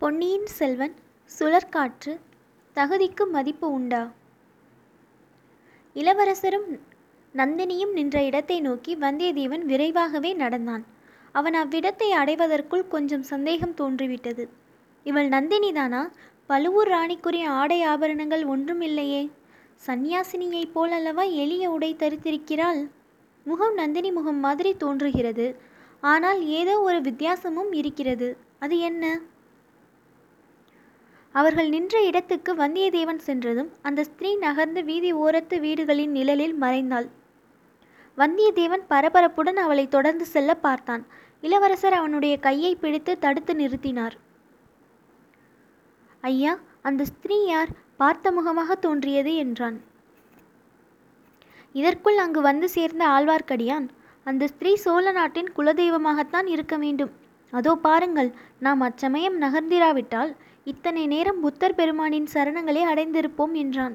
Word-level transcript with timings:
பொன்னியின் 0.00 0.46
செல்வன் 0.46 0.94
சுழற்காற்று 1.30 2.18
தகுதிக்கு 2.76 3.30
மதிப்பு 3.30 3.72
உண்டா? 3.72 4.10
இளவரசரும் 5.94 6.78
நந்தினியும் 7.34 7.92
நின்ற 7.92 8.22
இடத்தை 8.22 8.60
நோக்கி 8.60 8.96
வந்தியத்தேவன் 8.96 9.64
விரைவாகவே 9.64 10.34
நடந்தான். 10.34 10.84
அவன் 11.32 11.54
அவ்விடத்தை 11.54 12.08
அடைவதற்குள் 12.10 12.88
கொஞ்சம் 12.88 13.22
சந்தேகம் 13.22 13.74
தோன்றிவிட்டது. 13.74 14.48
இவள் 15.04 15.28
நந்தினிதானா? 15.28 16.10
பழுவூர் 16.46 16.88
ராணிக்குரிய 16.88 17.46
ஆடை 17.46 17.82
ஆபரணங்கள் 17.82 18.44
ஒன்றும் 18.44 18.80
இல்லையே 18.80 19.30
சந்நியாசினியைப் 19.86 20.72
போல் 20.72 20.90
அல்லவா 20.90 21.22
எளிய 21.22 21.70
உடை 21.70 21.96
தரித்திருக்கிறாள்? 21.98 22.90
முகம் 23.44 23.74
நந்தினி 23.74 24.12
முகம் 24.12 24.38
மாதிரி 24.38 24.76
தோன்றுகிறது. 24.76 25.56
ஆனால் 26.00 26.46
ஏதோ 26.46 26.80
ஒரு 26.80 27.00
வித்தியாசமும் 27.00 27.72
இருக்கிறது. 27.72 28.36
அது 28.58 28.78
என்ன? 28.78 29.20
அவர்கள் 31.34 31.68
நின்ற 31.68 31.96
இடத்துக்கு 32.02 32.52
வந்தியத்தேவன் 32.54 33.20
சென்றதும் 33.26 33.70
அந்த 33.82 34.00
ஸ்திரீ 34.04 34.30
நகர்ந்து 34.36 34.80
வீதி 34.84 35.10
ஓரத்து 35.14 35.56
வீடுகளின் 35.64 36.14
நிழலில் 36.18 36.56
மறைந்தாள். 36.62 37.08
வந்தியத்தேவன் 38.18 38.84
பரபரப்புடன் 38.92 39.58
அவளை 39.64 39.84
தொடர்ந்து 39.88 40.24
செல்ல 40.26 40.54
பார்த்தான். 40.54 41.04
இளவரசர் 41.42 41.96
அவனுடைய 41.98 42.34
கையை 42.38 42.72
பிடித்து 42.76 43.12
தடுத்து 43.18 43.54
நிறுத்தினார். 43.54 44.16
ஐயா 46.20 46.52
அந்த 46.88 47.02
ஸ்திரீ 47.04 47.38
யார்? 47.44 47.70
பார்த்த 47.96 48.32
முகமாக 48.32 48.74
தோன்றியது 48.74 49.32
என்றான். 49.36 49.78
இதற்குள் 51.74 52.18
அங்கு 52.24 52.40
வந்து 52.40 52.66
சேர்ந்த 52.68 53.02
ஆழ்வார்க்கடியான். 53.08 53.86
அந்த 54.26 54.44
ஸ்திரீ 54.52 54.72
சோழ 54.76 55.06
நாட்டின் 55.12 55.50
குலதெய்வமாகத்தான் 55.56 56.48
இருக்க 56.54 56.74
வேண்டும். 56.76 57.12
அதோ 57.52 57.72
பாருங்கள் 57.86 58.30
நாம் 58.66 58.82
அச்சமயம் 58.86 59.36
நகர்ந்திராவிட்டால் 59.42 60.32
இத்தனை 60.66 61.02
நேரம் 61.06 61.40
புத்தர் 61.44 61.76
பெருமானின் 61.78 62.28
சரணங்களை 62.32 62.82
அடைந்திருப்போம் 62.90 63.54
என்றான். 63.62 63.94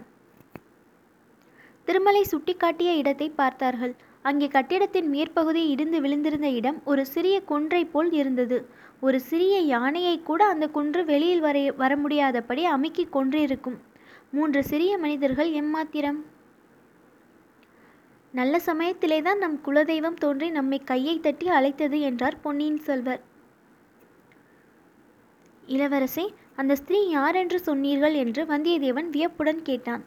திருமலை 1.87 2.23
சுட்டிக்காட்டிய 2.31 2.91
இடத்தை 3.01 3.27
பார்த்தார்கள். 3.29 3.93
அங்கே 4.21 4.47
கட்டிடத்தின் 4.47 5.09
மேற்பகுதி 5.13 5.61
இடிந்து 5.73 5.97
விழுந்திருந்த 6.03 6.49
இடம் 6.59 6.77
ஒரு 6.91 7.03
சிறிய 7.05 7.37
குன்றை 7.51 7.81
போல் 7.85 8.11
இருந்தது. 8.11 8.57
ஒரு 8.99 9.17
சிறிய 9.19 9.55
யானையை 9.73 10.15
கூட 10.29 10.41
அந்த 10.53 10.65
குன்று 10.77 11.01
வெளியில் 11.11 11.43
வர 11.47 11.57
வர 11.81 11.91
முடியாதபடி 12.03 12.63
அமைக்கி 12.75 13.05
கொன்றிருக்கும். 13.15 13.77
மூன்று 14.31 14.61
சிறிய 14.71 14.93
மனிதர்கள் 15.03 15.51
எம்மாத்திரம்? 15.61 16.19
நல்ல 18.33 18.55
சமயத்திலே 18.69 19.19
தான் 19.21 19.41
நம் 19.43 19.59
குலதெய்வம் 19.65 20.19
தோன்றி 20.23 20.49
நம்மை 20.49 20.79
கையை 20.91 21.15
தட்டி 21.19 21.47
அழைத்தது 21.57 21.99
என்றார் 22.09 22.41
பொன்னியின் 22.41 22.83
செல்வர். 22.87 23.21
இளவரசே 25.67 26.33
அந்த 26.55 26.75
ஸ்திரீ 26.75 27.09
யார் 27.09 27.35
என்று 27.35 27.59
சொன்னீர்கள் 27.59 28.13
என்று 28.13 28.45
வந்தியத்தேவன் 28.45 29.09
வியப்புடன் 29.09 29.61
கேட்டான். 29.61 30.03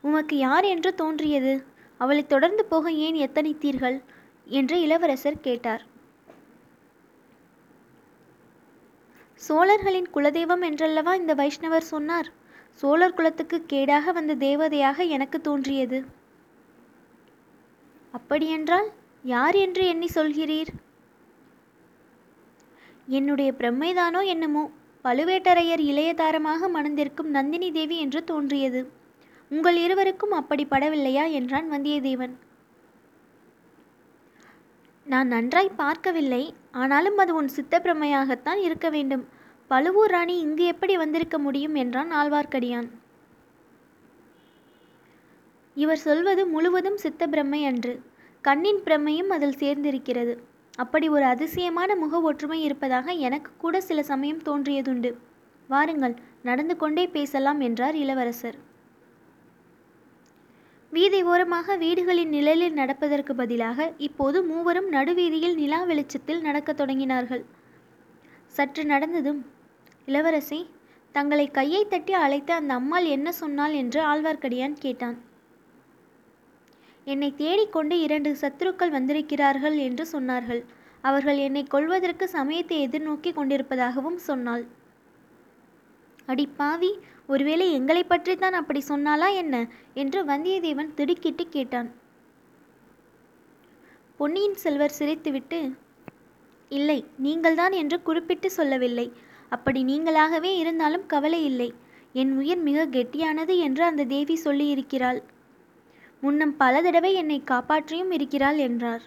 உமக்கு 0.00 0.36
யார் 0.36 0.64
என்று 0.64 0.94
தோன்றியது? 0.94 1.66
அவளை 1.98 2.26
தொடர்ந்து 2.26 2.64
போக 2.64 2.90
ஏன் 2.90 3.14
எத்தனித்தீர்கள்? 3.14 4.02
என்று 4.46 4.80
இளவரசர் 4.80 5.40
கேட்டார். 5.40 5.84
சோழர்களின் 9.34 10.08
குலதெய்வம் 10.14 10.62
என்றல்லவா 10.62 11.14
இந்த 11.14 11.34
வைஷ்ணவர் 11.34 11.90
சொன்னார்? 11.92 12.28
சோழர் 12.72 13.14
குலத்துக்கு 13.14 13.64
கேடாக 13.72 14.12
வந்த 14.12 14.34
தேவதையாக 14.34 15.08
எனக்கு 15.08 15.40
தோன்றியது. 15.40 16.04
அப்படியென்றால் 18.10 18.88
யார் 19.22 19.54
என்று 19.54 19.86
எண்ணி 19.86 20.08
சொல்கிறீர்? 20.14 20.68
என்னுடைய 23.06 23.54
பிரம்மைதானோ 23.58 24.24
என்னமோ 24.24 24.70
பழுவேட்டரையர் 25.04 25.80
இளையதாரமாக 25.80 26.68
மணந்திருக்கும் 26.68 27.26
நந்தினி 27.26 27.72
தேவி 27.72 27.98
என்று 27.98 28.24
தோன்றியது. 28.24 28.90
உங்கள் 29.48 29.76
இருவருக்கும் 29.76 30.30
அப்படி 30.30 30.66
படவில்லையா? 30.70 31.30
என்றான் 31.30 31.72
வந்தியத்தேவன். 31.72 32.30
நான் 35.04 35.26
நன்றாய் 35.26 35.70
பார்க்கவில்லை. 35.76 36.54
ஆனாலும் 36.72 37.16
அது 37.16 37.34
உன் 37.34 37.48
சித்தப்பிரமையாகத்தான் 37.56 38.56
இருக்க 38.56 38.90
வேண்டும். 38.90 39.28
பழுவூர் 39.68 40.10
ராணி 40.10 40.38
இங்கு 40.38 40.64
எப்படி 40.64 40.96
வந்திருக்க 40.96 41.38
முடியும்? 41.38 41.74
என்றான் 41.74 42.12
ஆழ்வார்க்கடியான். 42.12 42.88
இவர் 45.74 45.96
சொல்வது 45.96 46.46
முழுவதும் 46.46 46.96
சித்த 46.96 47.26
அன்று. 47.26 48.02
கண்ணின் 48.40 48.80
பிரம்மையும் 48.84 49.28
அதில் 49.28 49.58
சேர்ந்திருக்கிறது. 49.58 50.38
அப்படி 50.76 51.08
ஒரு 51.08 51.24
அதிசயமான 51.24 51.96
முக 51.96 52.20
ஒற்றுமை 52.20 52.62
இருப்பதாக 52.62 53.12
எனக்கு 53.12 53.50
கூட 53.58 53.80
சில 53.80 54.02
சமயம் 54.02 54.42
தோன்றியதுண்டு. 54.42 55.14
வாருங்கள் 55.68 56.14
நடந்து 56.42 56.76
கொண்டே 56.76 57.06
பேசலாம் 57.06 57.60
என்றார் 57.60 57.94
இளவரசர். 57.94 58.56
வீதி 60.90 61.22
ஓரமாக 61.22 61.76
வீடுகளின் 61.76 62.28
நிழலில் 62.28 62.72
நடப்பதற்கு 62.72 63.34
பதிலாக 63.34 63.92
இப்போது 63.98 64.44
மூவரும் 64.44 64.88
நடுவீதியில் 64.88 65.54
நிலா 65.54 65.82
வெளிச்சத்தில் 65.82 66.40
நடக்கத் 66.40 66.80
தொடங்கினார்கள். 66.80 67.44
சற்று 68.46 68.84
நடந்ததும் 68.84 69.46
இளவரசி 70.06 70.70
தங்களை 71.12 71.50
கையை 71.50 71.86
தட்டி 71.88 72.12
அழைத்த 72.12 72.54
அந்த 72.54 72.74
அம்மாள் 72.74 73.04
என்ன 73.04 73.32
சொன்னாள்? 73.32 73.72
என்று 73.72 74.00
ஆழ்வார்க்கடியான் 74.02 74.76
கேட்டான். 74.78 75.16
என்னை 77.04 77.34
தேடிக்கொண்டு 77.34 78.00
இரண்டு 78.00 78.36
சத்துருக்கள் 78.40 78.90
வந்திருக்கிறார்கள் 78.90 79.76
என்று 79.76 80.06
சொன்னார்கள். 80.12 80.62
அவர்கள் 81.00 81.36
என்னை 81.36 81.64
கொல்வதற்கு 81.64 82.28
சமயத்தை 82.28 82.88
எதிர்நோக்கி 82.88 83.30
கொண்டிருப்பதாகவும் 83.32 84.16
சொன்னாள். 84.16 84.64
அடி 86.26 86.46
பாவி 86.46 86.98
ஒருவேளை 87.26 87.72
எங்களை 87.72 88.04
பற்றித்தான் 88.04 88.52
அப்படி 88.52 88.82
சொன்னாலா 88.88 89.34
என்ன? 89.34 89.66
என்று 89.94 90.24
வந்தியத்தேவன் 90.24 90.94
திடுக்கிட்டு 90.94 91.48
கேட்டான். 91.48 91.90
பொன்னியின் 94.16 94.54
செல்வர் 94.54 94.96
சிரித்துவிட்டு 94.98 95.60
இல்லை 96.68 97.04
நீங்கள்தான் 97.16 97.72
என்று 97.72 98.02
குறிப்பிட்டு 98.02 98.50
சொல்லவில்லை. 98.50 99.12
அப்படி 99.48 99.84
நீங்களாகவே 99.84 100.56
இருந்தாலும் 100.56 101.06
கவலை 101.06 101.44
இல்லை. 101.44 101.74
என் 102.12 102.32
உயிர் 102.38 102.58
மிக 102.58 102.86
கெட்டியானது 102.86 103.56
என்று 103.56 103.84
அந்த 103.84 104.04
தேவி 104.04 104.40
சொல்லியிருக்கிறாள். 104.44 105.22
முன்னம் 106.24 106.54
பல 106.56 106.82
தடவை 106.82 107.10
என்னை 107.14 107.38
காப்பாற்றியும் 107.50 108.12
இருக்கிறாள் 108.16 108.58
என்றார். 108.66 109.02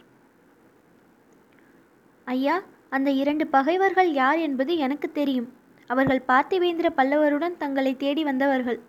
ஐயா 2.27 2.55
அந்த 2.95 3.09
இரண்டு 3.21 3.45
பகைவர்கள் 3.47 4.09
யார் 4.13 4.39
என்பது 4.39 4.73
எனக்கு 4.77 5.07
தெரியும். 5.11 5.47
அவர்கள் 5.89 6.27
பார்த்திவேந்திர 6.27 6.87
பல்லவருடன் 6.97 7.55
தங்களை 7.57 7.93
தேடி 7.97 8.23
வந்தவர்கள். 8.23 8.79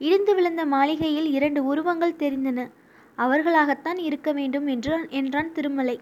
இடிந்து 0.00 0.32
விழுந்த 0.34 0.62
மாளிகையில் 0.66 1.28
இரண்டு 1.36 1.60
உருவங்கள் 1.64 2.20
தெரிந்தன. 2.22 2.60
அவர்களாகத்தான் 3.18 4.00
இருக்க 4.08 4.30
வேண்டும் 4.32 4.66
என்று 4.66 4.96
என்றான் 5.10 5.52
திருமலை. 5.52 5.96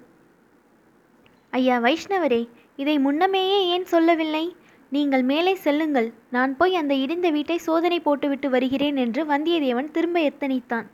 ஐயா 1.53 1.76
வைஷ்ணவரே 1.78 2.43
இதை 2.76 2.97
முன்னமேயே 2.98 3.59
ஏன் 3.66 3.84
சொல்லவில்லை? 3.84 4.44
நீங்கள் 4.91 5.25
மேலே 5.31 5.54
செல்லுங்கள். 5.66 6.09
நான் 6.31 6.53
போய் 6.56 6.75
அந்த 6.81 6.94
இடிந்த 6.94 7.28
வீட்டை 7.31 7.59
சோதனை 7.59 8.00
போட்டுவிட்டு 8.00 8.50
வருகிறேன் 8.50 8.97
என்று 8.97 9.22
வந்தியத்தேவன் 9.25 9.94
திரும்ப 9.97 10.19
எத்தனித்தான். 10.31 10.88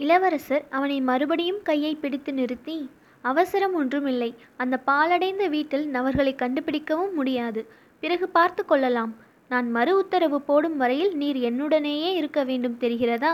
இளவரசர் 0.00 0.64
அவனை 0.70 1.00
மறுபடியும் 1.00 1.62
கையை 1.62 1.94
பிடித்து 1.94 2.32
நிறுத்தி 2.32 2.90
அவசரம் 3.22 3.74
ஒன்றுமில்லை. 3.74 4.34
அந்த 4.56 4.76
பாலடைந்த 4.86 5.46
வீட்டில் 5.48 5.86
நபர்களை 5.88 6.34
கண்டுபிடிக்கவும் 6.38 7.12
முடியாது. 7.12 7.66
பிறகு 8.00 8.28
பார்த்து 8.28 8.64
கொள்ளலாம். 8.64 9.14
நான் 9.48 9.70
மறு 9.70 9.96
உத்தரவு 9.96 10.40
போடும் 10.40 10.76
வரையில் 10.76 11.16
நீர் 11.16 11.36
என்னுடனேயே 11.36 12.10
இருக்க 12.14 12.44
வேண்டும் 12.44 12.76
தெரிகிறதா? 12.80 13.32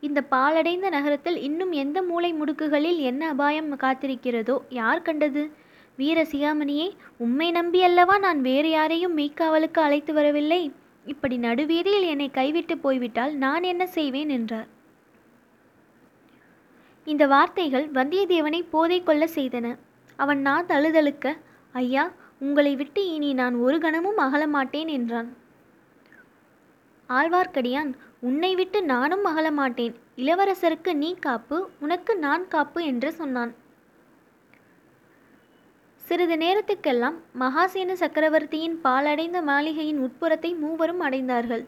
இந்த 0.00 0.20
பாலடைந்த 0.22 0.88
நகரத்தில் 0.88 1.38
இன்னும் 1.42 1.72
எந்த 1.72 2.02
மூளை 2.02 2.34
முடுக்குகளில் 2.34 2.96
என்ன 2.96 3.28
அபாயம் 3.28 3.70
காத்திருக்கிறதோ 3.76 4.58
யார் 4.68 5.02
கண்டது? 5.02 5.50
வீர 5.96 6.22
சிகாமணியே 6.22 6.90
உம்மை 7.16 7.52
நம்பியல்லவா 7.52 8.18
நான் 8.18 8.40
வேறு 8.40 8.70
யாரையும் 8.70 9.18
மெய்க்காவலுக்கு 9.18 9.80
அழைத்து 9.80 10.12
வரவில்லை? 10.12 10.72
இப்படி 11.04 11.36
நடுவீதியில் 11.36 12.02
என்னை 12.02 12.30
கைவிட்டு 12.30 12.78
போய்விட்டால் 12.78 13.34
நான் 13.34 13.62
என்ன 13.62 13.86
செய்வேன்? 13.86 14.28
என்றார். 14.28 14.68
இந்த 17.12 17.24
வார்த்தைகள் 17.32 17.86
வந்தியத்தேவனை 17.96 18.60
போதை 18.74 18.98
கொள்ள 19.02 19.24
செய்தன. 19.36 19.66
அவன் 20.18 20.40
நான் 20.48 20.68
தழுதழுக்க 20.72 21.36
ஐயா 21.74 22.04
உங்களை 22.46 22.72
விட்டு 22.80 23.02
இனி 23.14 23.30
நான் 23.40 23.56
ஒரு 23.64 23.76
கணமும் 23.78 24.20
அகலமாட்டேன் 24.26 24.90
என்றான். 24.96 25.30
ஆழ்வார்க்கடியான் 27.08 27.90
உன்னை 28.28 28.52
விட்டு 28.60 28.78
நானும் 28.92 29.24
அகலமாட்டேன். 29.30 29.94
இளவரசருக்கு 30.22 30.92
நீ 31.02 31.10
காப்பு 31.26 31.58
உனக்கு 31.80 32.12
நான் 32.26 32.44
காப்பு 32.54 32.80
என்று 32.90 33.10
சொன்னான். 33.20 33.52
சிறிது 36.04 36.36
நேரத்துக்கெல்லாம் 36.44 37.16
மகாசேன 37.42 37.92
சக்கரவர்த்தியின் 38.02 38.76
பாலடைந்த 38.84 39.38
மாளிகையின் 39.50 40.00
உட்புறத்தை 40.06 40.50
மூவரும் 40.62 41.02
அடைந்தார்கள். 41.06 41.64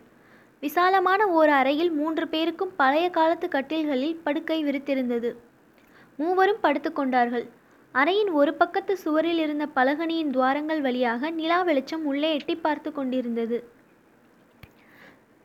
விசாலமான 0.62 1.20
ஓர் 1.38 1.50
அறையில் 1.58 1.90
மூன்று 1.98 2.24
பேருக்கும் 2.32 2.74
பழைய 2.80 3.06
காலத்து 3.16 3.46
கட்டில்களில் 3.54 4.18
படுக்கை 4.24 4.58
விரித்திருந்தது. 4.66 5.30
மூவரும் 6.18 6.60
படுத்துக்கொண்டார்கள் 6.64 7.46
அறையின் 7.94 8.30
ஒரு 8.40 8.52
பக்கத்து 8.60 8.92
சுவரில் 9.04 9.40
இருந்த 9.44 9.64
பலகனியின் 9.78 10.30
துவாரங்கள் 10.36 10.82
வழியாக 10.84 11.30
நிலா 11.38 11.58
வெளிச்சம் 11.68 12.04
உள்ளே 12.10 12.30
எட்டி 12.36 12.54
பார்த்து 12.56 12.90
கொண்டிருந்தது. 12.98 13.58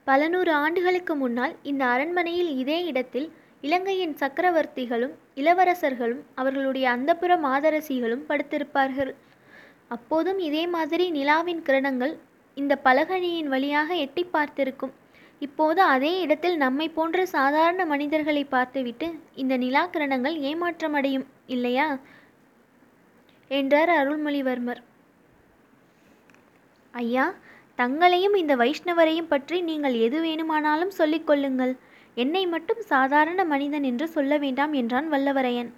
பல 0.07 0.27
நூறு 0.33 0.51
ஆண்டுகளுக்கு 0.63 1.15
முன்னால் 1.23 1.55
இந்த 1.71 1.83
அரண்மனையில் 1.93 2.51
இதே 2.61 2.77
இடத்தில் 2.91 3.27
இலங்கையின் 3.63 4.15
சக்கரவர்த்திகளும் 4.21 5.15
இளவரசர்களும் 5.41 6.21
அவர்களுடைய 6.41 6.85
அந்தப்புற 6.95 7.33
மாதரசிகளும் 7.47 8.23
படுத்திருப்பார்கள். 8.29 9.11
அப்போதும் 9.95 10.39
இதே 10.49 10.63
மாதிரி 10.77 11.07
நிலாவின் 11.17 11.65
கிரணங்கள் 11.67 12.15
இந்த 12.57 12.73
பலகனியின் 12.85 13.51
வழியாக 13.55 13.89
எட்டி 14.05 14.25
பார்த்திருக்கும். 14.37 14.93
இப்போது 15.39 15.81
அதே 15.81 16.19
இடத்தில் 16.19 16.57
நம்மை 16.57 16.89
போன்ற 16.89 17.25
சாதாரண 17.25 17.85
மனிதர்களை 17.85 18.43
பார்த்துவிட்டு 18.45 19.07
இந்த 19.35 19.57
நிலாகரணங்கள் 19.57 20.35
ஏமாற்றமடையும் 20.41 21.25
இல்லையா? 21.45 21.97
என்றார் 23.47 23.89
அருள்மொழிவர்மர். 23.89 24.81
ஐயா 26.91 27.33
தங்களையும் 27.75 28.33
இந்த 28.33 28.55
வைஷ்ணவரையும் 28.55 29.27
பற்றி 29.27 29.61
நீங்கள் 29.61 29.93
எது 29.93 30.21
வேணுமானாலும் 30.21 30.89
சொல்லிக் 30.89 31.27
கொள்ளுங்கள். 31.27 31.73
என்னை 32.15 32.47
மட்டும் 32.47 32.81
சாதாரண 32.81 33.45
மனிதன் 33.45 33.83
என்று 33.83 34.07
சொல்ல 34.07 34.37
வேண்டாம் 34.37 34.73
என்றான் 34.73 35.11
வல்லவரையன். 35.11 35.69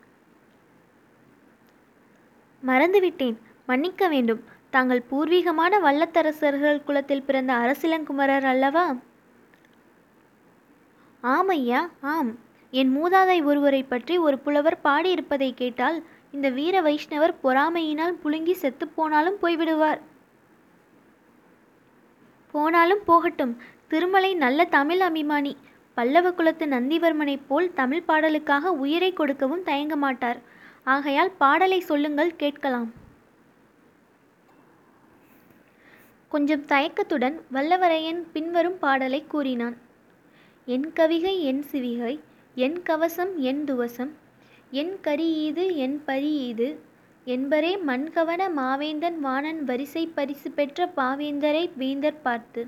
மறந்துவிட்டேன். 2.64 3.38
மன்னிக்க 3.66 4.08
வேண்டும். 4.08 4.42
தாங்கள் 4.70 5.04
பூர்வீகமான 5.10 5.80
வல்லத்தரசர்கள் 5.80 6.84
குலத்தில் 6.84 7.24
பிறந்த 7.24 7.54
அரசிலங்குமரர் 7.54 8.44
அல்லவா? 8.44 8.96
ஆம் 11.22 11.48
ஐயா 11.48 11.90
ஆம். 12.02 12.36
என் 12.72 12.98
மூதாதை 12.98 13.44
ஒருவரை 13.44 13.84
பற்றி 13.84 14.18
ஒரு 14.18 14.40
புலவர் 14.40 14.80
பாடியிருப்பதை 14.84 15.54
கேட்டால் 15.54 16.04
இந்த 16.32 16.50
வீர 16.50 16.82
வைஷ்ணவர் 16.82 17.36
பொறாமையினால் 17.44 18.18
புழுங்கி 18.24 18.54
செத்துப்போனாலும் 18.54 19.38
போய்விடுவார். 19.42 20.00
போனாலும் 22.52 23.00
போகட்டும். 23.06 23.58
திருமலை 23.88 24.36
நல்ல 24.36 24.66
தமிழ் 24.66 25.02
அபிமானி. 25.02 25.56
பல்லவ 25.96 26.32
குலத்து 26.32 26.66
நந்திவர்மனைப் 26.66 27.46
போல் 27.48 27.74
தமிழ் 27.74 28.04
பாடலுக்காக 28.08 28.64
உயிரை 28.64 29.14
கொடுக்கவும் 29.14 29.64
தயங்க 29.64 29.96
மாட்டார். 29.96 30.40
ஆகையால் 30.84 31.32
பாடலை 31.38 31.80
சொல்லுங்கள் 31.80 32.36
கேட்கலாம். 32.36 32.94
கொஞ்சம் 36.30 36.66
தயக்கத்துடன் 36.66 37.42
வல்லவரையன் 37.54 38.26
பின்வரும் 38.34 38.80
பாடலை 38.80 39.26
கூறினான். 39.28 39.88
என் 40.74 40.88
கவிகை 40.98 41.34
என் 41.50 41.62
சிவிகை 41.72 42.16
என் 42.56 42.78
கவசம் 42.88 43.32
என் 43.50 43.62
துவசம் 43.68 44.12
என் 44.72 44.92
கரியீது 45.04 45.64
என் 45.76 45.96
பரியீது 46.08 46.68
என்பரே 47.28 47.72
மண்கவன 47.88 48.42
மாவேந்தன் 48.58 49.18
வாணன் 49.20 49.62
வரிசை 49.64 50.04
பரிசு 50.18 50.50
பெற்ற 50.52 50.88
பாவேந்தரை 50.98 51.64
வேந்தர் 51.76 52.20
பார்த்து. 52.22 52.62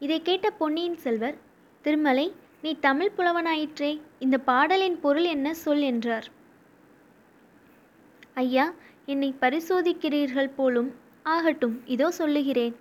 இதை 0.00 0.18
கேட்ட 0.22 0.50
பொன்னியின் 0.50 0.98
செல்வர் 1.04 1.38
திருமலை 1.84 2.26
நீ 2.62 2.72
தமிழ் 2.80 3.14
புலவனாயிற்றே 3.16 3.92
இந்த 4.18 4.38
பாடலின் 4.50 4.98
பொருள் 5.00 5.28
என்ன 5.34 5.54
சொல் 5.54 5.84
என்றார். 5.92 6.28
ஐயா 8.34 8.66
என்னை 9.06 9.30
பரிசோதிக்கிறீர்கள் 9.40 10.54
போலும் 10.56 10.90
ஆகட்டும் 11.22 11.78
இதோ 11.86 12.10
சொல்லுகிறேன். 12.20 12.76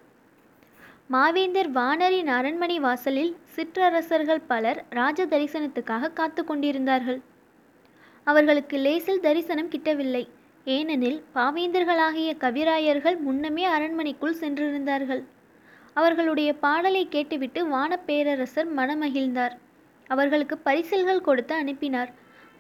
மாவேந்தர் 1.10 1.70
வானரின் 1.72 2.28
அரண்மனை 2.28 2.80
வாசலில் 2.80 3.36
சிற்றரசர்கள் 3.56 4.42
பலர் 4.48 4.86
ராஜ 4.90 5.26
தரிசனத்துக்காக 5.26 6.14
காத்து 6.14 6.42
கொண்டிருந்தார்கள். 6.44 7.22
அவர்களுக்கு 8.24 8.78
லேசில் 8.78 9.20
தரிசனம் 9.20 9.70
கிட்டவில்லை. 9.70 10.24
ஏனெனில் 10.66 11.24
பாவேந்தர்களாகிய 11.36 12.32
கவிராயர்கள் 12.38 13.18
முன்னமே 13.20 13.66
அரண்மனைக்குள் 13.66 14.38
சென்றிருந்தார்கள். 14.40 15.24
அவர்களுடைய 15.94 16.54
பாடலை 16.54 17.08
கேட்டுவிட்டு 17.08 17.68
வானப்பேரரசர் 17.68 18.70
மனமகிழ்ந்தார். 18.76 19.56
அவர்களுக்கு 20.08 20.58
பரிசல்கள் 20.58 21.22
கொடுத்து 21.22 21.56
அனுப்பினார். 21.56 22.12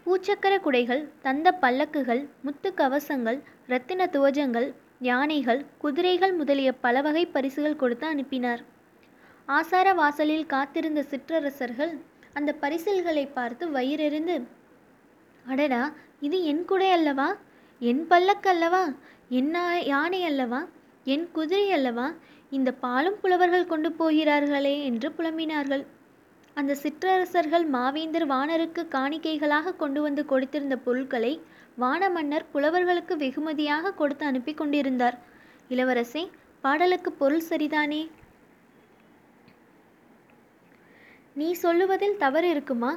பூச்சக்கர 0.06 0.60
குடைகள் 0.60 1.10
தந்த 1.22 1.58
பல்லக்குகள் 1.62 2.30
முத்து 2.42 2.74
கவசங்கள் 2.74 3.40
இரத்தின 3.68 4.06
துவஜங்கள் 4.06 4.74
யானைகள் 5.02 5.66
குதிரைகள் 5.78 6.34
முதலிய 6.34 6.70
பல 6.86 7.02
வகை 7.02 7.24
பரிசுகள் 7.26 7.76
கொடுத்து 7.76 8.06
அனுப்பினார். 8.08 8.62
ஆசார 9.46 9.88
வாசலில் 9.94 10.46
காத்திருந்த 10.46 11.02
சிற்றரசர்கள் 11.04 11.94
அந்த 12.34 12.56
பரிசல்களை 12.62 13.26
பார்த்து 13.34 13.68
வயிறெறிந்து 13.72 14.36
அடடா 15.46 15.84
இது 16.20 16.38
என் 16.44 16.64
குடை 16.66 16.90
அல்லவா? 16.92 17.28
என் 17.82 18.08
பல்லக்கு 18.08 18.50
அல்லவா? 18.50 18.84
என் 19.30 19.52
யானை 19.86 20.24
அல்லவா? 20.24 20.62
என் 21.04 21.28
குதிரை 21.32 21.72
அல்லவா? 21.72 22.08
இந்த 22.50 22.70
பாலும் 22.72 23.20
புலவர்கள் 23.22 23.66
கொண்டு 23.66 23.92
போகிறார்களே 23.92 24.84
என்று 24.84 25.10
புலம்பினார்கள். 25.18 25.86
அந்த 26.54 26.76
சிற்றரசர்கள் 26.76 27.66
மாவேந்தர் 27.70 28.28
வானருக்கு 28.34 28.84
காணிக்கைகளாக 28.96 29.76
கொண்டு 29.76 30.02
வந்து 30.02 30.24
கொடுத்திருந்த 30.24 30.76
பொருட்களை 30.76 31.34
வான 31.78 32.10
மன்னர் 32.10 32.46
புலவர்களுக்கு 32.54 33.14
வெகுமதியாக 33.16 33.94
கொடுத்து 33.94 34.24
அனுப்பி 34.26 34.54
கொண்டிருந்தார். 34.54 35.18
இளவரசே 35.70 36.24
பாடலுக்கு 36.64 37.10
பொருள் 37.12 37.46
சரிதானே? 37.50 38.00
நீ 41.36 41.48
சொல்லுவதில் 41.54 42.18
தவறு 42.18 42.48
இருக்குமா? 42.50 42.92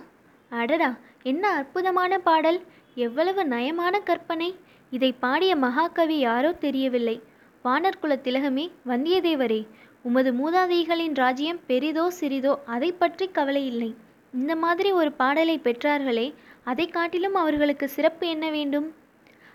அடடா 0.52 0.90
என்ன 1.22 1.44
அற்புதமான 1.50 2.12
பாடல்! 2.18 2.60
எவ்வளவு 2.96 3.42
நயமான 3.44 3.94
கற்பனை! 4.00 4.48
இதை 4.92 5.10
பாடிய 5.20 5.52
மகாகவி 5.56 6.18
யாரோ 6.18 6.52
தெரியவில்லை. 6.64 7.16
வானர்குல 7.64 8.14
திலகமே 8.22 8.66
வந்தியத்தேவரே! 8.86 9.60
உமது 10.04 10.30
மூதாதைகளின் 10.32 11.14
ராஜ்யம் 11.14 11.60
பெரிதோ 11.68 12.04
சிறிதோ 12.20 12.52
அதை 12.66 12.92
பற்றி 12.92 13.26
கவலை 13.30 13.66
இல்லை. 13.66 13.90
இந்த 14.34 14.52
மாதிரி 14.56 14.90
ஒரு 14.92 15.10
பாடலை 15.12 15.56
பெற்றார்களே 15.58 16.26
அதை 16.64 16.86
காட்டிலும் 16.86 17.34
அவர்களுக்கு 17.34 17.88
சிறப்பு 17.88 18.28
என்ன 18.28 18.50
வேண்டும்? 18.50 18.94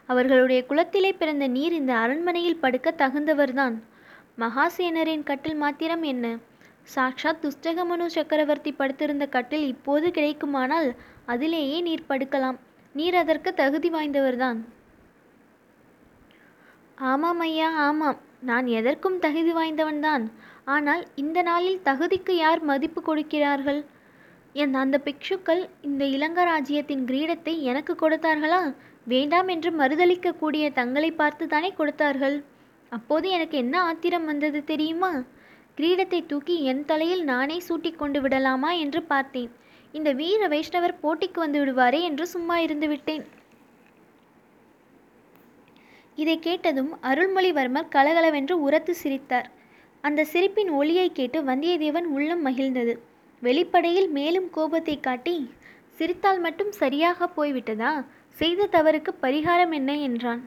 அவர்களுடைய 0.05 0.65
குலத்திலே 0.65 1.13
பிறந்த 1.13 1.47
நீர் 1.47 1.73
இந்த 1.73 1.95
அரண்மனையில் 1.95 2.57
படுக்க 2.57 2.93
தகுந்தவர்தான். 2.97 3.75
மகாசேனரின் 4.39 5.23
கட்டில் 5.23 5.55
மாத்திரம் 5.55 6.03
என்ன? 6.03 6.37
சாக்ஷாத் 6.95 7.41
துஷ்டகமனு 7.41 8.05
சக்கரவர்த்தி 8.05 8.71
படுத்திருந்த 8.71 9.27
கட்டில் 9.27 9.67
இப்போது 9.67 10.07
கிடைக்குமானால் 10.07 10.95
அதிலேயே 11.25 11.81
நீர் 11.81 12.05
படுக்கலாம். 12.09 12.57
நீர் 12.93 13.15
அதற்கு 13.15 13.53
தகுதி 13.53 13.89
வாய்ந்தவர்தான். 13.89 14.59
ஆமாம் 16.95 17.39
ஐயா 17.39 17.69
ஆமாம். 17.69 18.19
நான் 18.39 18.67
எதற்கும் 18.67 19.19
தகுதி 19.19 19.53
வாய்ந்தவன்தான். 19.53 20.31
ஆனால் 20.65 21.07
இந்த 21.15 21.41
நாளில் 21.41 21.81
தகுதிக்கு 21.85 22.31
யார் 22.31 22.61
மதிப்பு 22.61 23.01
கொடுக்கிறார்கள்? 23.01 23.85
என் 24.55 24.73
அந்த 24.73 25.01
பிக்ஷுக்கள் 25.05 25.69
இந்த 25.81 26.05
இளங்கராஜ்யத்தின் 26.05 27.01
கிரீடத்தை 27.05 27.53
எனக்கு 27.61 27.93
கொடுத்தார்களா? 27.93 28.59
வேண்டாம் 29.03 29.47
என்று 29.47 29.71
மறுதளிக்கக்கூடிய 29.71 30.73
தங்களை 30.73 31.11
பார்த்து 31.11 31.47
தானே 31.47 31.73
கொடுத்தார்கள். 31.73 32.43
அப்போது 32.89 33.29
எனக்கு 33.29 33.57
என்ன 33.57 33.81
ஆத்திரம் 33.81 34.25
வந்தது 34.25 34.63
தெரியுமா? 34.63 35.23
கிரீடத்தை 35.77 36.25
தூக்கி 36.25 36.63
என் 36.63 36.85
தலையில் 36.85 37.23
நானே 37.23 37.57
சூட்டி 37.67 37.91
கொண்டு 37.95 38.21
விடலாமா 38.21 38.71
என்று 38.71 39.03
பார்த்தேன். 39.03 39.49
இந்த 39.91 40.11
வீர 40.11 40.47
வைஷ்ணவர் 40.47 40.95
போட்டிக்கு 41.01 41.39
வந்து 41.39 41.59
விடுவாரே 41.63 41.99
என்று 42.01 42.27
சும்மா 42.27 42.57
இருந்து 42.57 42.87
விட்டேன். 42.87 43.25
இதை 46.15 46.39
கேட்டதும் 46.39 46.93
அருள்மொழிவர்மர் 47.01 47.91
கலகலவென்று 47.97 48.57
உரத்து 48.61 48.95
சிரித்தார். 48.95 49.49
அந்த 50.01 50.23
சிரிப்பின் 50.23 50.69
ஒளியை 50.69 51.11
கேட்டு 51.11 51.41
வந்தியத்தேவன் 51.41 52.07
உள்ளம் 52.15 52.45
மகிழ்ந்தது. 52.47 52.95
வெளிப்படையில் 53.45 54.09
மேலும் 54.17 54.49
கோபத்தை 54.49 54.95
காட்டி 54.99 55.35
சிரித்தால் 55.99 56.39
மட்டும் 56.39 56.71
சரியாக 56.81 57.27
போய்விட்டதா? 57.35 57.91
செய்த 58.37 58.67
தவறுக்கு 58.71 59.11
பரிகாரம் 59.21 59.73
என்ன? 59.77 59.91
என்றான். 60.07 60.41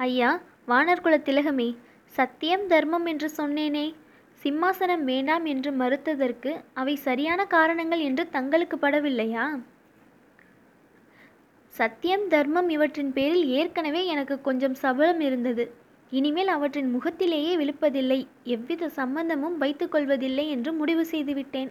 ஐயா 0.00 0.30
வானர்குல 0.68 1.16
திலகமே 1.26 1.68
சத்தியம் 2.16 2.64
தர்மம் 2.66 3.06
என்று 3.06 3.28
சொன்னேனே. 3.36 3.86
சிம்மாசனம் 4.42 5.04
வேண்டாம் 5.10 5.44
என்று 5.44 5.70
மறுத்ததற்கு 5.72 6.50
அவை 6.74 6.94
சரியான 7.06 7.40
காரணங்கள் 7.56 8.02
என்று 8.08 8.24
தங்களுக்கு 8.36 8.76
படவில்லையா? 8.76 9.44
சத்தியம் 11.74 12.26
தர்மம் 12.28 12.70
இவற்றின் 12.76 13.12
பேரில் 13.12 13.46
ஏற்கனவே 13.58 14.02
எனக்கு 14.06 14.36
கொஞ்சம் 14.40 14.76
சபலம் 14.84 15.22
இருந்தது. 15.28 15.64
இனிமேல் 16.12 16.48
அவற்றின் 16.48 16.90
முகத்திலேயே 16.90 17.56
விழுப்பதில்லை 17.56 18.26
எவ்வித 18.44 18.88
சம்பந்தமும் 18.88 19.60
வைத்துக்கொள்வதில்லை 19.60 20.48
என்று 20.48 20.72
முடிவு 20.72 21.04
செய்துவிட்டேன். 21.04 21.70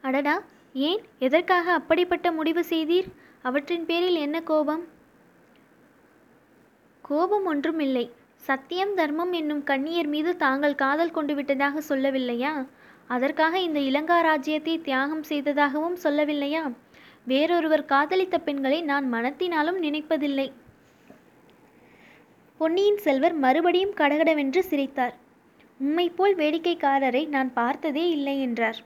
அடடா 0.00 0.42
ஏன்? 0.72 1.00
எதற்காக 1.18 1.72
அப்படிப்பட்ட 1.72 2.32
முடிவு 2.32 2.64
செய்தீர்? 2.70 3.08
அவற்றின் 3.42 3.86
பேரில் 3.86 4.14
என்ன 4.14 4.40
கோபம்? 4.40 4.84
கோபம் 7.02 7.44
ஒன்றும் 7.44 7.78
இல்லை 7.78 8.10
சத்தியம் 8.36 8.94
தர்மம் 8.94 9.32
என்னும் 9.32 9.62
கண்ணியர் 9.64 10.06
மீது 10.06 10.36
தாங்கள் 10.36 10.74
காதல் 10.74 11.10
கொண்டு 11.10 11.34
விட்டதாக 11.34 11.82
சொல்லவில்லையா? 11.88 12.66
அதற்காக 13.06 13.58
இந்த 13.60 13.80
இலங்கா 13.80 14.20
ராஜ்யத்தை 14.20 14.80
தியாகம் 14.80 15.22
செய்ததாகவும் 15.22 15.96
சொல்லவில்லையா? 16.02 16.72
வேறொருவர் 17.24 17.84
காதலித்த 17.84 18.38
பெண்களை 18.38 18.82
நான் 18.82 19.12
மனத்தினாலும் 19.12 19.78
நினைப்பதில்லை. 19.80 20.52
பொன்னியின் 22.60 22.98
செல்வர் 22.98 23.34
மறுபடியும் 23.34 23.92
கடகடவென்று 23.92 24.62
சிரித்தார். 24.62 25.14
உம்மை 25.80 26.08
போல் 26.08 26.36
வேடிக்கைக்காரரை 26.36 27.28
நான் 27.28 27.52
பார்த்ததே 27.52 28.04
இல்லை 28.10 28.40
என்றார். 28.40 28.78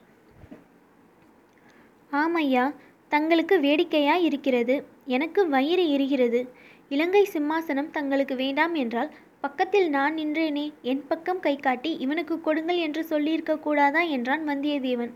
ஆமையா 2.13 2.75
தங்களுக்கு 3.09 3.59
வேடிக்கையாய் 3.61 4.25
இருக்கிறது 4.25 4.77
எனக்கு 5.07 5.49
வயிறு 5.49 5.85
எரிகிறது. 5.87 6.49
இலங்கை 6.89 7.29
சிம்மாசனம் 7.33 7.91
தங்களுக்கு 7.91 8.35
வேண்டாம் 8.35 8.75
என்றால் 8.75 9.11
பக்கத்தில் 9.41 9.89
நான் 9.89 10.15
நின்றேனே. 10.15 10.73
என் 10.83 11.07
பக்கம் 11.07 11.41
கை 11.41 11.57
காட்டி 11.57 11.97
இவனுக்கு 11.97 12.41
கொடுங்கள் 12.41 12.77
என்று 12.77 13.05
சொல்லியிருக்க 13.05 13.59
கூடாதா 13.59 14.01
என்றான் 14.01 14.49
வந்தியத்தேவன். 14.49 15.13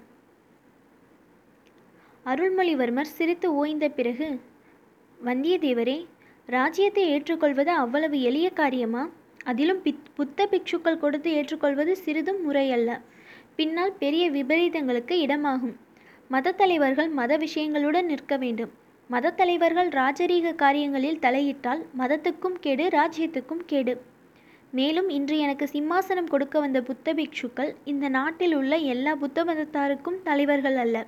அருள்மொழிவர்மர் 2.26 3.14
சிரித்து 3.16 3.54
ஓய்ந்த 3.54 3.88
பிறகு 3.88 4.40
வந்தியத்தேவரே 5.24 6.06
ராஜ்யத்தை 6.46 7.08
ஏற்றுக்கொள்வது 7.08 7.70
அவ்வளவு 7.70 8.20
எளிய 8.20 8.50
காரியமா? 8.50 9.08
அதிலும் 9.44 9.80
பித் 9.84 10.10
புத்த 10.14 10.48
பிக்ஷுக்கள் 10.50 10.98
கொடுத்து 10.98 11.32
ஏற்றுக்கொள்வது 11.32 11.96
சிறிதும் 11.96 12.40
முறையல்ல. 12.42 13.00
பின்னால் 13.56 13.92
பெரிய 13.92 14.30
விபரீதங்களுக்கு 14.30 15.14
இடமாகும். 15.26 15.74
மத 16.28 16.52
தலைவர்கள் 16.52 17.08
மத 17.08 17.36
விஷயங்களுடன் 17.36 18.06
நிற்க 18.06 18.36
வேண்டும். 18.36 18.72
மத 19.08 19.30
தலைவர்கள் 19.30 19.88
ராஜரீக 19.88 20.54
காரியங்களில் 20.54 21.18
தலையிட்டால் 21.18 21.86
மதத்துக்கும் 21.98 22.56
கேடு 22.60 22.88
ராஜ்யத்துக்கும் 22.88 23.64
கேடு. 23.66 24.00
மேலும் 24.70 25.08
இன்று 25.08 25.38
எனக்கு 25.38 25.68
சிம்மாசனம் 25.72 26.28
கொடுக்க 26.28 26.60
வந்த 26.60 26.82
புத்த 26.82 27.14
பிக்ஷுக்கள் 27.14 27.74
இந்த 27.84 28.08
நாட்டில் 28.08 28.54
உள்ள 28.54 28.76
எல்லா 28.76 29.14
புத்த 29.14 29.44
மதத்தாருக்கும் 29.44 30.22
தலைவர்கள் 30.22 30.76
அல்ல. 30.76 31.06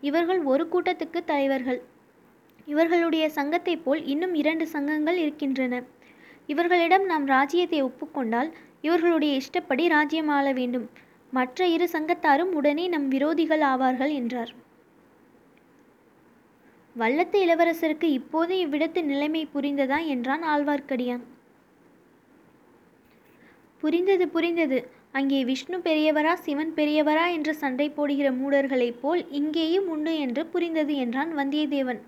இவர்கள் 0.00 0.42
ஒரு 0.42 0.68
கூட்டத்துக்கு 0.72 1.20
தலைவர்கள். 1.24 1.82
இவர்களுடைய 2.66 3.28
சங்கத்தைப் 3.28 3.84
போல் 3.84 4.02
இன்னும் 4.04 4.34
இரண்டு 4.34 4.66
சங்கங்கள் 4.66 5.16
இருக்கின்றன. 5.16 5.82
இவர்களிடம் 6.46 7.04
நாம் 7.04 7.26
ராஜ்யத்தை 7.26 7.82
ஒப்புக்கொண்டால் 7.82 8.50
இவர்களுடைய 8.82 9.34
இஷ்டப்படி 9.34 9.88
ராஜ்யம் 9.88 10.28
ஆள 10.28 10.52
வேண்டும். 10.52 10.86
மற்ற 11.32 11.66
இரு 11.66 11.88
சங்கத்தாரும் 11.92 12.52
உடனே 12.52 12.88
நம் 12.88 13.08
விரோதிகள் 13.10 13.62
ஆவார்கள் 13.62 14.12
என்றார். 14.12 14.52
வல்லத்து 16.96 17.38
இளவரசருக்கு 17.46 18.08
இப்போது 18.10 18.54
இவ்விடத்து 18.66 19.02
நிலைமை 19.02 19.48
புரிந்ததா 19.54 19.98
என்றான் 20.06 20.42
ஆழ்வார்க்கடியான். 20.42 21.22
புரிந்தது 23.82 24.28
புரிந்தது. 24.28 24.78
அங்கே 25.12 25.44
விஷ்ணு 25.44 25.78
பெரியவரா 25.78 26.34
சிவன் 26.34 26.74
பெரியவரா 26.74 27.24
என்று 27.32 27.54
சண்டை 27.54 27.90
போடுகிற 27.90 28.32
மூடர்களைப் 28.32 29.00
போல் 29.00 29.22
இங்கேயும் 29.30 29.88
உண்டு 29.88 30.18
என்று 30.18 30.46
புரிந்தது 30.46 30.96
என்றான் 30.96 31.32
வந்தியத்தேவன். 31.36 32.00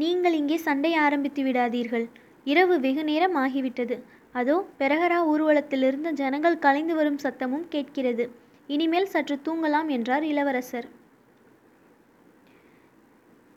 நீங்கள் 0.00 0.36
இங்கே 0.40 0.56
சண்டை 0.66 0.92
ஆரம்பித்து 1.04 1.42
விடாதீர்கள். 1.46 2.06
இரவு 2.46 2.74
வெகு 2.84 3.02
நேரம் 3.10 3.36
ஆகிவிட்டது. 3.44 3.96
அதோ 4.38 4.56
பெரகரா 4.80 5.18
ஊர்வலத்திலிருந்து 5.32 6.10
ஜனங்கள் 6.20 6.62
கலைந்து 6.64 6.94
வரும் 6.98 7.22
சத்தமும் 7.24 7.66
கேட்கிறது. 7.74 8.24
இனிமேல் 8.68 9.12
சற்று 9.12 9.36
தூங்கலாம் 9.46 9.88
என்றார் 9.96 10.24
இளவரசர். 10.32 10.88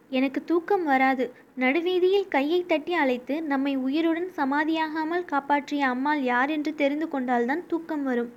எனக்கு 0.10 0.39
தூக்கம் 0.51 0.86
வராது. 0.91 1.25
நடுவீதியில் 1.63 2.31
கையை 2.36 2.60
தட்டி 2.71 2.93
அழைத்து 3.01 3.36
நம்மை 3.51 3.74
உயிருடன் 3.86 4.29
சமாதியாகாமல் 4.39 5.27
காப்பாற்றிய 5.31 5.83
அம்மாள் 5.93 6.24
யார் 6.31 6.51
என்று 6.55 6.71
தெரிந்து 6.81 7.07
கொண்டால்தான் 7.13 7.63
தூக்கம் 7.71 8.03
வரும். 8.10 8.31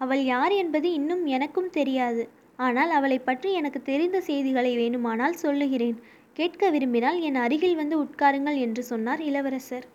அவள் 0.00 0.22
யார் 0.24 0.54
என்பது 0.62 0.88
இன்னும் 0.98 1.24
எனக்கும் 1.36 1.72
தெரியாது. 1.78 2.22
ஆனால் 2.60 2.90
அவளை 2.90 3.18
பற்றி 3.18 3.50
எனக்கு 3.52 3.80
தெரிந்த 3.82 4.18
செய்திகளை 4.20 4.72
வேணுமானால் 4.76 5.40
சொல்லுகிறேன். 5.44 5.98
கேட்க 6.36 6.70
விரும்பினால் 6.70 7.18
என் 7.20 7.38
அருகில் 7.44 7.76
வந்து 7.76 7.96
உட்காருங்கள் 8.04 8.58
என்று 8.58 8.82
சொன்னார் 8.82 9.20
இளவரசர். 9.20 9.86